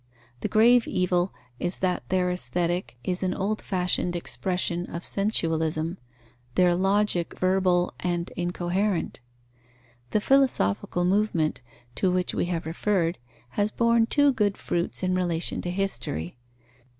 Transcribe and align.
The 0.39 0.47
grave 0.47 0.87
evil 0.87 1.31
is 1.59 1.77
that 1.77 2.09
their 2.09 2.31
Aesthetic 2.31 2.97
is 3.03 3.21
an 3.21 3.35
old 3.35 3.61
fashioned 3.61 4.15
expression 4.15 4.87
of 4.87 5.05
sensualism, 5.05 5.99
their 6.55 6.73
Logic 6.73 7.37
verbal 7.37 7.93
and 7.99 8.31
incoherent. 8.35 9.19
The 10.09 10.19
philosophical 10.19 11.05
movement, 11.05 11.61
to 11.93 12.09
which 12.11 12.33
we 12.33 12.45
have 12.45 12.65
referred, 12.65 13.19
has 13.49 13.69
borne 13.69 14.07
two 14.07 14.33
good 14.33 14.57
fruits 14.57 15.03
in 15.03 15.13
relation 15.13 15.61
to 15.61 15.69
history. 15.69 16.35